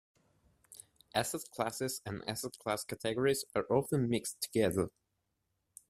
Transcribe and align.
Asset 1.13 1.43
classes 1.51 2.01
and 2.07 2.27
asset 2.27 2.57
class 2.57 2.83
categories 2.83 3.45
are 3.55 3.67
often 3.69 4.09
mixed 4.09 4.41
together. 4.41 4.89